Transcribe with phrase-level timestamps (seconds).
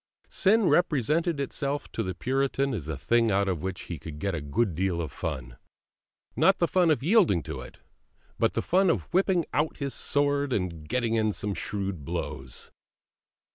[0.29, 4.33] Sin represented itself to the Puritan as a thing out of which he could get
[4.33, 5.57] a good deal of fun;
[6.35, 7.77] not the fun of yielding to it,
[8.39, 12.71] but the fun of whipping out his sword and getting in some shrewd blows.